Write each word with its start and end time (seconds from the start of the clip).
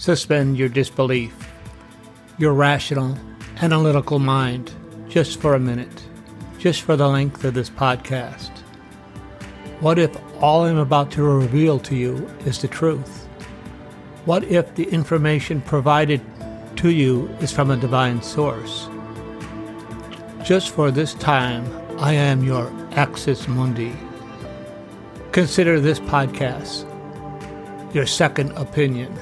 suspend 0.00 0.56
your 0.56 0.70
disbelief, 0.70 1.52
your 2.38 2.54
rational, 2.54 3.18
analytical 3.60 4.18
mind, 4.18 4.72
just 5.10 5.38
for 5.38 5.52
a 5.52 5.60
minute, 5.60 6.06
just 6.56 6.80
for 6.80 6.96
the 6.96 7.06
length 7.06 7.44
of 7.44 7.52
this 7.52 7.68
podcast. 7.68 8.48
What 9.80 9.98
if 9.98 10.10
all 10.42 10.64
I'm 10.64 10.78
about 10.78 11.10
to 11.12 11.22
reveal 11.22 11.78
to 11.80 11.94
you 11.94 12.26
is 12.46 12.62
the 12.62 12.68
truth? 12.68 13.26
What 14.24 14.42
if 14.44 14.74
the 14.74 14.84
information 14.84 15.60
provided 15.60 16.22
to 16.76 16.88
you 16.88 17.28
is 17.42 17.52
from 17.52 17.70
a 17.70 17.76
divine 17.76 18.22
source? 18.22 18.88
Just 20.42 20.70
for 20.70 20.90
this 20.90 21.12
time, 21.12 21.66
I 21.98 22.14
am 22.14 22.42
your 22.42 22.72
Axis 22.92 23.46
Mundi. 23.46 23.92
Consider 25.32 25.78
this 25.78 26.00
podcast 26.00 26.86
your 27.94 28.06
second 28.06 28.52
opinion. 28.52 29.14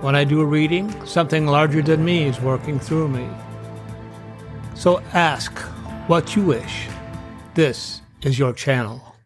When 0.00 0.14
I 0.14 0.22
do 0.22 0.40
a 0.40 0.46
reading, 0.46 1.04
something 1.04 1.46
larger 1.46 1.82
than 1.82 2.04
me 2.04 2.22
is 2.22 2.40
working 2.40 2.78
through 2.78 3.08
me. 3.08 3.28
So 4.74 5.00
ask 5.12 5.58
what 6.06 6.36
you 6.36 6.42
wish. 6.44 6.86
This 7.54 8.00
is 8.22 8.38
your 8.38 8.52
channel. 8.52 9.16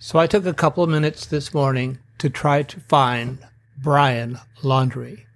So 0.00 0.18
I 0.18 0.26
took 0.26 0.44
a 0.46 0.52
couple 0.52 0.82
of 0.82 0.90
minutes 0.90 1.26
this 1.26 1.54
morning 1.54 2.00
to 2.18 2.28
try 2.28 2.64
to 2.64 2.80
find 2.80 3.38
Brian 3.80 4.40
Laundrie. 4.62 5.26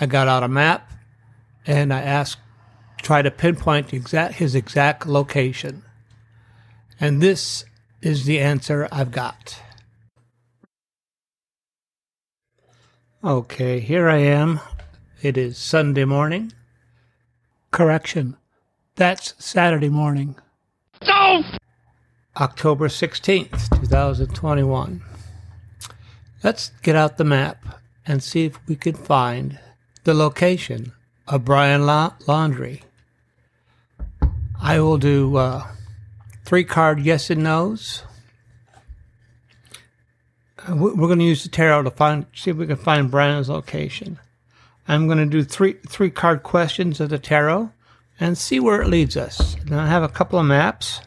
I 0.00 0.06
got 0.06 0.26
out 0.26 0.42
a 0.42 0.48
map 0.48 0.90
and 1.64 1.94
I 1.94 2.00
asked, 2.00 2.38
try 3.00 3.22
to 3.22 3.30
pinpoint 3.30 3.94
exact, 3.94 4.34
his 4.34 4.56
exact 4.56 5.06
location. 5.06 5.84
And 6.98 7.22
this 7.22 7.64
is 8.02 8.24
the 8.24 8.40
answer 8.40 8.88
I've 8.90 9.12
got. 9.12 9.62
Okay, 13.24 13.80
here 13.80 14.08
I 14.08 14.18
am. 14.18 14.60
It 15.22 15.36
is 15.36 15.58
Sunday 15.58 16.04
morning. 16.04 16.52
Correction, 17.72 18.36
that's 18.94 19.34
Saturday 19.44 19.88
morning. 19.88 20.36
No! 21.04 21.42
October 22.36 22.86
16th, 22.86 23.80
2021. 23.80 25.02
Let's 26.44 26.70
get 26.82 26.94
out 26.94 27.16
the 27.16 27.24
map 27.24 27.80
and 28.06 28.22
see 28.22 28.44
if 28.44 28.60
we 28.68 28.76
can 28.76 28.94
find 28.94 29.58
the 30.04 30.14
location 30.14 30.92
of 31.26 31.44
Brian 31.44 31.86
La- 31.86 32.14
Laundrie. 32.20 32.82
I 34.62 34.78
will 34.78 34.98
do 34.98 35.36
uh, 35.36 35.66
three 36.44 36.62
card 36.62 37.00
yes 37.00 37.30
and 37.30 37.42
no's. 37.42 38.04
Uh, 40.66 40.74
we're 40.74 40.94
going 40.94 41.18
to 41.18 41.24
use 41.24 41.42
the 41.42 41.48
tarot 41.48 41.82
to 41.82 41.90
find 41.90 42.26
see 42.34 42.50
if 42.50 42.56
we 42.56 42.66
can 42.66 42.76
find 42.76 43.10
Brian's 43.10 43.48
location. 43.48 44.18
I'm 44.88 45.06
going 45.06 45.18
to 45.18 45.26
do 45.26 45.44
three 45.44 45.74
three 45.86 46.10
card 46.10 46.42
questions 46.42 47.00
of 47.00 47.10
the 47.10 47.18
tarot 47.18 47.70
and 48.18 48.36
see 48.36 48.58
where 48.58 48.82
it 48.82 48.88
leads 48.88 49.16
us. 49.16 49.56
Now 49.66 49.84
I 49.84 49.86
have 49.86 50.02
a 50.02 50.08
couple 50.08 50.38
of 50.38 50.46
maps. 50.46 51.00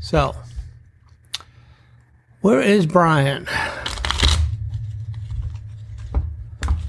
So, 0.00 0.34
where 2.40 2.60
is 2.60 2.86
Brian? 2.86 3.46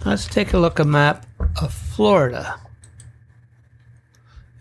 Let's 0.06 0.26
take 0.26 0.54
a 0.54 0.58
look 0.58 0.80
at 0.80 0.86
a 0.86 0.90
map 0.90 1.26
of 1.62 1.74
Florida. 1.74 2.59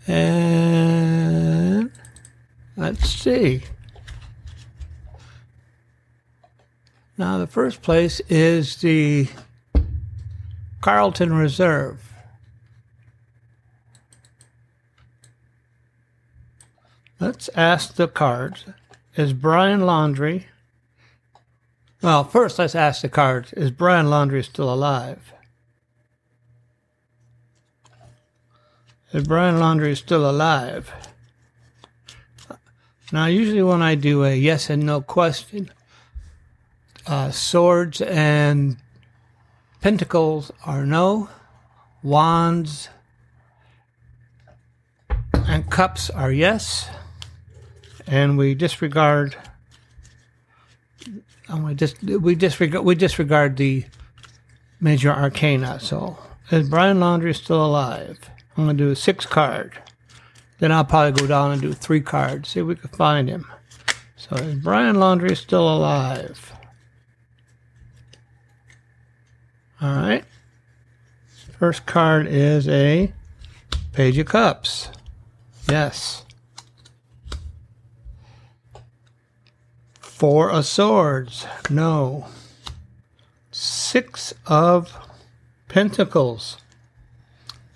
And 0.07 1.91
let's 2.77 3.09
see. 3.09 3.63
Now, 7.17 7.37
the 7.37 7.47
first 7.47 7.81
place 7.81 8.19
is 8.29 8.77
the 8.77 9.27
Carlton 10.81 11.33
Reserve. 11.33 12.11
Let's 17.19 17.49
ask 17.55 17.95
the 17.95 18.07
cards. 18.07 18.65
Is 19.15 19.33
Brian 19.33 19.81
Laundrie. 19.81 20.45
Well, 22.01 22.23
first 22.23 22.57
let's 22.57 22.73
ask 22.73 23.03
the 23.03 23.09
cards. 23.09 23.53
Is 23.53 23.69
Brian 23.69 24.07
Laundrie 24.07 24.43
still 24.43 24.73
alive? 24.73 25.33
Is 29.13 29.27
Brian 29.27 29.57
Laundrie 29.57 29.97
still 29.97 30.27
alive? 30.27 30.91
Now, 33.11 33.25
usually 33.25 33.61
when 33.61 33.81
I 33.81 33.95
do 33.95 34.23
a 34.23 34.33
yes 34.33 34.69
and 34.69 34.83
no 34.83 35.01
question, 35.01 35.69
uh, 37.11 37.29
swords 37.29 37.99
and 37.99 38.77
pentacles 39.81 40.49
are 40.65 40.85
no, 40.85 41.27
wands 42.01 42.87
and 45.45 45.69
cups 45.69 46.09
are 46.09 46.31
yes, 46.31 46.89
and 48.07 48.37
we 48.37 48.55
disregard. 48.55 49.35
we 51.53 51.75
just 51.75 52.01
we 52.01 52.33
disregard 52.33 52.85
we 52.85 52.95
disregard 52.95 53.57
the 53.57 53.83
major 54.79 55.11
arcana. 55.11 55.81
So, 55.81 56.17
is 56.49 56.69
Brian 56.69 56.99
Laundrie 56.99 57.35
still 57.35 57.65
alive? 57.65 58.17
I'm 58.55 58.63
going 58.63 58.77
to 58.77 58.83
do 58.85 58.91
a 58.91 58.95
six 58.95 59.25
card. 59.25 59.77
Then 60.59 60.71
I'll 60.71 60.85
probably 60.85 61.19
go 61.19 61.27
down 61.27 61.51
and 61.51 61.61
do 61.61 61.73
three 61.73 62.01
cards, 62.01 62.49
see 62.49 62.61
if 62.61 62.67
we 62.67 62.75
can 62.75 62.89
find 62.89 63.27
him. 63.27 63.45
So 64.15 64.37
is 64.37 64.55
Brian 64.55 64.95
Laundrie 64.95 65.35
still 65.35 65.67
alive? 65.67 66.53
All 69.81 69.95
right. 69.95 70.23
First 71.57 71.87
card 71.87 72.27
is 72.27 72.67
a 72.67 73.11
Page 73.93 74.19
of 74.19 74.27
Cups. 74.27 74.89
Yes. 75.67 76.23
Four 79.99 80.51
of 80.51 80.67
Swords. 80.67 81.47
No. 81.67 82.27
Six 83.49 84.35
of 84.45 84.95
Pentacles. 85.67 86.57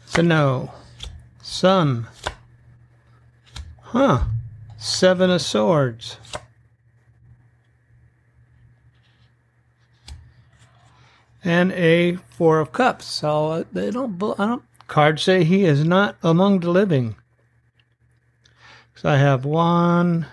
It's 0.03 0.19
a 0.19 0.23
no. 0.23 0.73
Sun. 1.41 2.05
Huh. 3.81 4.25
Seven 4.77 5.31
of 5.31 5.41
Swords. 5.41 6.17
And 11.45 11.71
a 11.73 12.15
Four 12.15 12.59
of 12.59 12.73
Cups. 12.73 13.05
So 13.05 13.47
uh, 13.47 13.63
they 13.71 13.91
don't. 13.91 14.21
I 14.37 14.45
don't. 14.47 14.63
Cards 14.87 15.23
say 15.23 15.43
he 15.43 15.63
is 15.63 15.85
not 15.85 16.17
among 16.21 16.59
the 16.59 16.69
living. 16.69 17.15
So 18.95 19.09
I 19.09 19.17
have 19.17 19.45
one, 19.45 20.25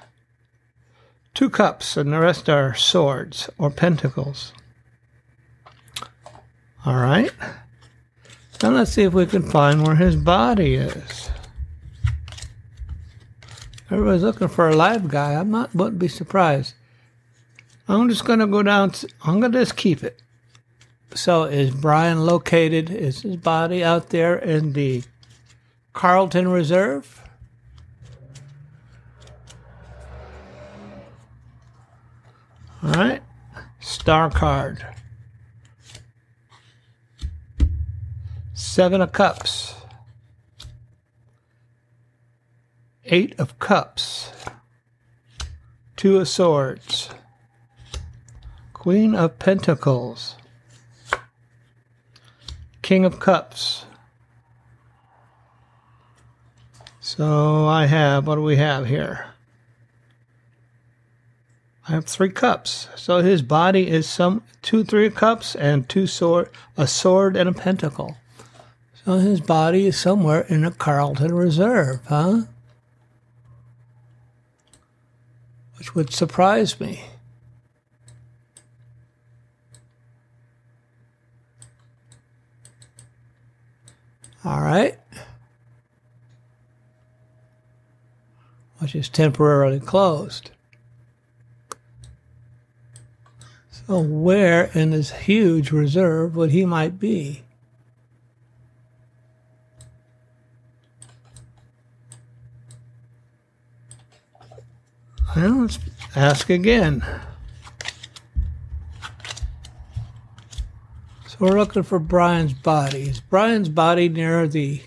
two 1.35 1.51
cups, 1.51 1.97
and 1.97 2.13
the 2.13 2.19
rest 2.19 2.49
are 2.49 2.75
swords 2.75 3.51
or 3.59 3.71
pentacles. 3.71 4.53
All 6.87 6.97
right. 6.97 7.33
Now 8.63 8.71
let's 8.71 8.93
see 8.93 9.03
if 9.03 9.13
we 9.13 9.27
can 9.27 9.43
find 9.43 9.87
where 9.87 9.97
his 9.97 10.17
body 10.17 10.75
is. 10.75 11.31
Everybody's 13.91 14.23
looking 14.23 14.49
for 14.49 14.69
a 14.69 14.77
live 14.77 15.09
guy. 15.09 15.35
I'm 15.35 15.51
not 15.51 15.75
wouldn't 15.75 15.99
be 15.99 16.09
surprised. 16.09 16.75
I'm 17.89 18.09
just 18.09 18.25
gonna 18.25 18.47
go 18.47 18.63
down. 18.63 18.93
I'm 19.25 19.41
gonna 19.41 19.59
just 19.59 19.77
keep 19.77 20.03
it. 20.05 20.23
So 21.15 21.45
is 21.45 21.71
Brian 21.71 22.25
located? 22.25 22.91
Is 22.91 23.23
his 23.23 23.37
body 23.37 23.85
out 23.85 24.09
there 24.09 24.37
in 24.37 24.73
the 24.73 25.03
Carlton 25.93 26.49
Reserve? 26.49 27.23
All 32.83 32.93
right, 32.93 33.23
star 33.79 34.31
card. 34.31 34.85
Seven 38.55 39.01
of 39.03 39.13
Cups. 39.13 39.75
Eight 43.05 43.39
of 43.39 43.59
Cups. 43.59 44.31
Two 45.97 46.19
of 46.19 46.29
Swords. 46.29 47.11
Queen 48.73 49.15
of 49.15 49.39
Pentacles. 49.39 50.37
King 52.83 53.05
of 53.05 53.19
Cups. 53.21 53.87
So 57.01 57.67
I 57.67 57.87
have, 57.87 58.27
what 58.27 58.37
do 58.37 58.43
we 58.43 58.57
have 58.57 58.87
here? 58.87 59.27
I 61.89 61.93
have 61.93 62.05
three 62.05 62.31
cups. 62.31 62.89
So 62.95 63.19
his 63.19 63.43
body 63.43 63.89
is 63.89 64.09
some 64.09 64.43
two, 64.63 64.85
three 64.85 65.11
cups 65.11 65.57
and 65.57 65.89
two 65.89 66.07
sword, 66.07 66.49
a 66.77 66.87
sword 66.87 67.37
and 67.37 67.49
a 67.49 67.53
pentacle. 67.53 68.17
So 69.05 69.19
his 69.19 69.41
body 69.41 69.87
is 69.87 69.99
somewhere 69.99 70.43
in 70.43 70.65
a 70.65 70.71
Carlton 70.71 71.35
Reserve, 71.35 72.01
huh? 72.07 72.43
Which 75.77 75.95
would 75.97 76.13
surprise 76.13 76.79
me. 76.79 77.05
All 84.45 84.61
right. 84.61 84.99
Which 88.79 88.95
is 88.97 89.09
temporarily 89.09 89.79
closed. 89.79 90.51
So, 93.71 94.01
where 94.01 94.65
in 94.75 94.91
this 94.91 95.11
huge 95.11 95.71
reserve 95.71 96.35
would 96.35 96.51
he 96.51 96.65
might 96.65 96.99
be? 96.99 97.43
Well, 105.37 105.63
let's 105.63 105.79
ask 106.15 106.51
again. 106.51 107.05
We're 111.43 111.59
looking 111.59 111.83
for 111.83 111.99
Brian's 111.99 112.53
body. 112.53 113.09
Is 113.09 113.19
Brian's 113.19 113.69
body 113.69 114.09
near 114.09 114.47
the 114.47 114.81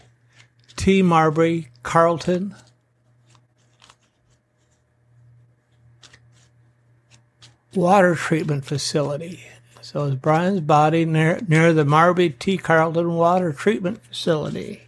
T. 0.78 1.02
Marbury 1.02 1.68
Carlton? 1.84 2.56
Water 7.74 8.16
treatment 8.16 8.64
facility. 8.64 9.42
So 9.82 10.06
is 10.06 10.16
Brian's 10.16 10.62
body 10.62 11.04
near, 11.04 11.42
near 11.46 11.74
the 11.74 11.84
Marbury 11.84 12.30
T. 12.30 12.58
Carlton 12.58 13.16
Water 13.16 13.52
Treatment 13.52 14.02
Facility? 14.06 14.84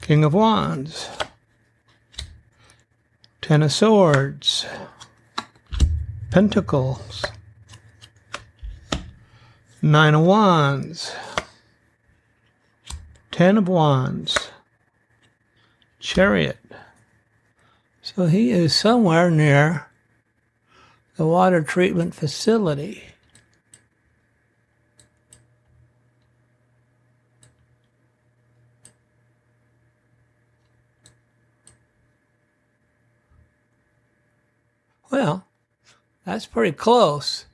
King 0.00 0.24
of 0.24 0.34
Wands. 0.34 1.08
Ten 3.50 3.64
of 3.64 3.72
Swords. 3.72 4.64
Pentacles. 6.30 7.24
Nine 9.82 10.14
of 10.14 10.20
Wands. 10.20 11.12
Ten 13.32 13.58
of 13.58 13.66
Wands. 13.66 14.52
Chariot. 15.98 16.60
So 18.02 18.26
he 18.26 18.52
is 18.52 18.72
somewhere 18.72 19.32
near 19.32 19.88
the 21.16 21.26
water 21.26 21.60
treatment 21.60 22.14
facility. 22.14 23.02
Well, 35.10 35.44
that's 36.24 36.46
pretty 36.46 36.76
close. 36.76 37.46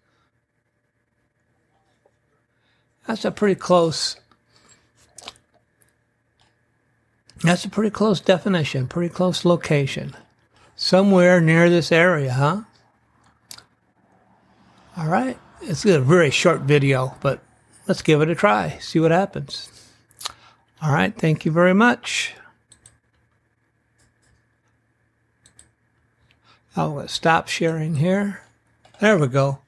That's 3.07 3.25
a 3.25 3.31
pretty 3.31 3.55
close. 3.55 4.17
That's 7.43 7.65
a 7.65 7.69
pretty 7.69 7.91
close 7.91 8.21
definition, 8.21 8.89
pretty 8.89 9.13
close 9.13 9.45
location. 9.45 10.17
Somewhere 10.75 11.41
near 11.41 11.71
this 11.71 11.93
area, 11.93 12.33
huh? 12.33 12.63
All 14.97 15.07
right. 15.07 15.39
It's 15.63 15.85
a 15.85 16.01
very 16.01 16.31
short 16.31 16.63
video, 16.63 17.15
but 17.21 17.43
let's 17.87 18.03
give 18.03 18.21
it 18.21 18.31
a 18.31 18.35
try, 18.35 18.79
see 18.81 18.99
what 19.01 19.11
happens. 19.11 19.71
All 20.83 20.93
right. 20.93 21.15
Thank 21.17 21.45
you 21.45 21.53
very 21.53 21.75
much. 21.75 22.35
I'll 26.77 27.09
stop 27.09 27.49
sharing 27.49 27.97
here. 27.97 28.46
There 29.01 29.19
we 29.19 29.29
go. 29.29 29.59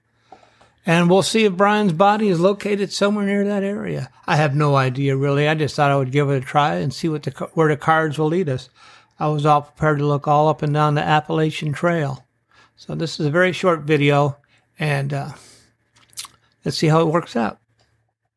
And 0.87 1.11
we'll 1.11 1.23
see 1.23 1.45
if 1.45 1.53
Brian's 1.53 1.93
body 1.93 2.29
is 2.29 2.41
located 2.41 2.93
somewhere 2.93 3.27
near 3.27 3.45
that 3.45 3.63
area. 3.63 4.11
I 4.27 4.37
have 4.37 4.57
no 4.57 4.77
idea 4.77 5.17
really. 5.17 5.47
I 5.47 5.55
just 5.55 5.77
thought 5.77 5.91
I 5.91 5.97
would 5.97 6.13
give 6.13 6.31
it 6.31 6.37
a 6.37 6.41
try 6.41 6.77
and 6.77 6.95
see 6.95 7.09
what 7.09 7.25
the 7.25 7.31
where 7.55 7.69
the 7.69 7.77
cards 7.77 8.19
will 8.19 8.29
lead 8.29 8.49
us. 8.49 8.71
I 9.19 9.29
was 9.29 9.45
all 9.45 9.63
prepared 9.63 9.99
to 9.99 10.07
look 10.07 10.27
all 10.27 10.49
up 10.49 10.63
and 10.63 10.73
down 10.73 10.95
the 10.95 11.03
Appalachian 11.03 11.73
Trail. 11.73 12.25
So 12.77 12.95
this 12.95 13.21
is 13.21 13.27
a 13.27 13.31
very 13.31 13.53
short 13.53 13.81
video, 13.81 14.39
and 14.79 15.13
uh, 15.13 15.33
let's 16.65 16.79
see 16.79 16.87
how 16.87 17.01
it 17.01 17.13
works 17.13 17.37
out. 17.37 17.59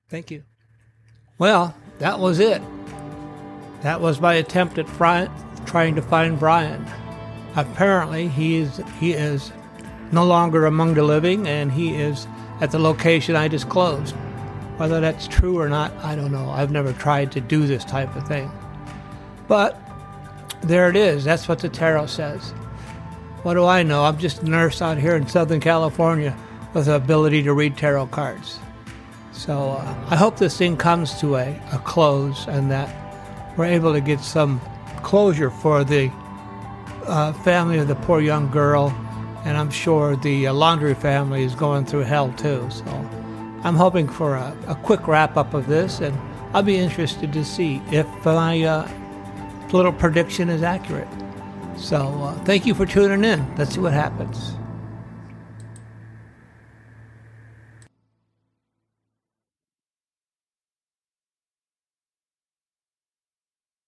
Thank 0.09 0.31
you. 0.31 0.43
Well, 1.37 1.75
that 1.99 2.19
was 2.19 2.39
it. 2.39 2.61
That 3.83 4.01
was 4.01 4.19
my 4.19 4.33
attempt 4.33 4.77
at 4.77 4.87
trying 5.65 5.95
to 5.95 6.01
find 6.01 6.39
Brian 6.39 6.85
apparently 7.55 8.27
he 8.27 8.57
is 8.57 8.81
he 8.99 9.13
is 9.13 9.51
no 10.11 10.25
longer 10.25 10.65
among 10.65 10.93
the 10.93 11.03
living 11.03 11.47
and 11.47 11.71
he 11.71 11.95
is 11.95 12.27
at 12.59 12.71
the 12.71 12.79
location 12.79 13.35
I 13.35 13.47
disclosed. 13.47 14.15
Whether 14.77 14.99
that's 14.99 15.27
true 15.27 15.59
or 15.59 15.69
not, 15.69 15.93
I 15.97 16.15
don't 16.15 16.31
know. 16.31 16.49
I've 16.49 16.71
never 16.71 16.93
tried 16.93 17.31
to 17.33 17.41
do 17.41 17.67
this 17.67 17.85
type 17.85 18.15
of 18.15 18.27
thing. 18.27 18.51
But 19.47 19.79
there 20.61 20.89
it 20.89 20.95
is. 20.95 21.23
That's 21.23 21.47
what 21.47 21.59
the 21.59 21.69
tarot 21.69 22.07
says. 22.07 22.51
What 23.43 23.55
do 23.55 23.65
I 23.65 23.83
know? 23.83 24.03
I'm 24.05 24.17
just 24.17 24.43
a 24.43 24.49
nurse 24.49 24.81
out 24.81 24.97
here 24.97 25.15
in 25.15 25.27
Southern 25.27 25.59
California 25.59 26.37
with 26.73 26.85
the 26.85 26.95
ability 26.95 27.43
to 27.43 27.53
read 27.53 27.77
tarot 27.77 28.07
cards. 28.07 28.59
So 29.31 29.71
uh, 29.71 30.05
I 30.09 30.15
hope 30.15 30.37
this 30.37 30.57
thing 30.57 30.77
comes 30.77 31.19
to 31.19 31.37
a, 31.37 31.59
a 31.73 31.79
close 31.79 32.47
and 32.47 32.69
that 32.69 32.93
we're 33.57 33.65
able 33.65 33.93
to 33.93 34.01
get 34.01 34.19
some 34.19 34.61
closure 35.03 35.49
for 35.49 35.83
the 35.83 36.11
uh, 37.07 37.33
family 37.43 37.79
of 37.79 37.87
the 37.87 37.95
poor 37.95 38.21
young 38.21 38.49
girl, 38.51 38.95
and 39.43 39.57
I'm 39.57 39.69
sure 39.69 40.15
the 40.15 40.47
uh, 40.47 40.53
Laundrie 40.53 40.97
family 40.97 41.43
is 41.43 41.55
going 41.55 41.85
through 41.85 42.01
hell 42.01 42.31
too. 42.33 42.67
So 42.69 42.85
I'm 43.63 43.75
hoping 43.75 44.07
for 44.07 44.35
a, 44.35 44.55
a 44.67 44.75
quick 44.75 45.07
wrap 45.07 45.37
up 45.37 45.53
of 45.53 45.67
this, 45.67 45.99
and 45.99 46.17
I'll 46.53 46.63
be 46.63 46.77
interested 46.77 47.33
to 47.33 47.43
see 47.43 47.81
if 47.91 48.07
my 48.25 48.61
uh, 48.61 48.91
little 49.71 49.93
prediction 49.93 50.49
is 50.49 50.63
accurate. 50.63 51.07
So 51.77 51.97
uh, 51.97 52.35
thank 52.43 52.65
you 52.65 52.73
for 52.73 52.85
tuning 52.85 53.23
in. 53.23 53.55
Let's 53.55 53.73
see 53.73 53.79
what 53.79 53.93
happens. 53.93 54.53